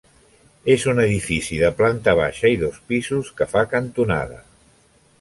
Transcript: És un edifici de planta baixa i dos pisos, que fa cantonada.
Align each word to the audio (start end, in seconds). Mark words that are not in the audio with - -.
És 0.75 0.85
un 0.93 1.01
edifici 1.03 1.59
de 1.65 1.71
planta 1.83 2.17
baixa 2.23 2.53
i 2.57 2.59
dos 2.65 2.83
pisos, 2.93 3.33
que 3.41 3.51
fa 3.57 3.67
cantonada. 3.79 4.45